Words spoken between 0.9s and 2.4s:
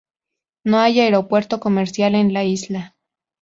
aeropuerto comercial en